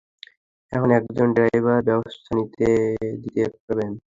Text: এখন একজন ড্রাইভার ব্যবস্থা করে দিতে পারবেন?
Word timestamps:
এখন 0.71 0.89
একজন 0.99 1.27
ড্রাইভার 1.35 1.79
ব্যবস্থা 1.87 2.31
করে 2.49 2.71
দিতে 3.23 3.43
পারবেন? 3.55 3.91